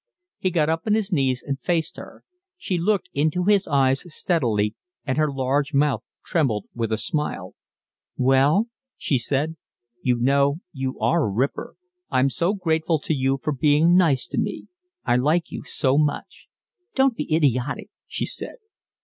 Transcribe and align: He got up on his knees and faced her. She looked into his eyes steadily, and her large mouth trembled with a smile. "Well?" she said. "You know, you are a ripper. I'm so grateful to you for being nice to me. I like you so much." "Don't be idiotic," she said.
He 0.39 0.49
got 0.49 0.67
up 0.67 0.87
on 0.87 0.95
his 0.95 1.11
knees 1.11 1.43
and 1.45 1.59
faced 1.61 1.95
her. 1.97 2.23
She 2.57 2.79
looked 2.79 3.07
into 3.13 3.43
his 3.43 3.67
eyes 3.67 4.03
steadily, 4.11 4.73
and 5.05 5.15
her 5.19 5.31
large 5.31 5.75
mouth 5.75 6.01
trembled 6.25 6.65
with 6.73 6.91
a 6.91 6.97
smile. 6.97 7.53
"Well?" 8.17 8.65
she 8.97 9.19
said. 9.19 9.57
"You 10.01 10.15
know, 10.15 10.59
you 10.73 10.97
are 10.99 11.27
a 11.27 11.31
ripper. 11.31 11.75
I'm 12.09 12.31
so 12.31 12.53
grateful 12.55 12.97
to 12.99 13.13
you 13.13 13.37
for 13.43 13.53
being 13.53 13.95
nice 13.95 14.25
to 14.29 14.39
me. 14.39 14.69
I 15.05 15.17
like 15.17 15.51
you 15.51 15.61
so 15.63 15.99
much." 15.99 16.47
"Don't 16.95 17.15
be 17.15 17.31
idiotic," 17.35 17.91
she 18.07 18.25
said. 18.25 18.55